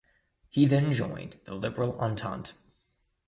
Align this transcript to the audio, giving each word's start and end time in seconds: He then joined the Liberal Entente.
He 0.49 0.65
then 0.65 0.91
joined 0.93 1.35
the 1.45 1.53
Liberal 1.53 1.95
Entente. 1.99 2.53